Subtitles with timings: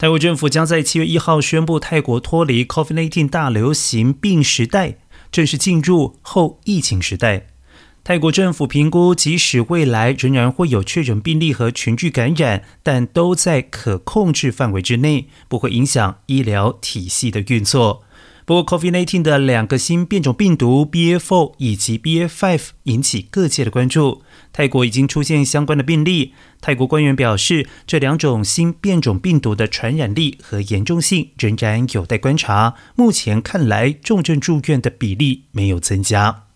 [0.00, 4.96] 泰国政府将在七月一号宣布，泰国脱离 COVID-19 大流行病时代，
[5.30, 7.48] 正式进入后疫情时代。
[8.02, 18.02] 泰国政府评估，即使未来仍然会有确诊病例和群聚感染，但都在可控制范围之内，不会影响医疗体系的运作。
[18.50, 24.22] 不过，COVID-19 的两个新变种病毒 BA.4 以及 BA.5 引起各界的关注。
[24.52, 26.34] 泰国已经出现相关的病例。
[26.60, 32.74] 泰国官员表示，这两种新变种病毒的传染力和严重性仍然有待观察。
[32.96, 36.49] 目前看来，重症住院的比例没有增加。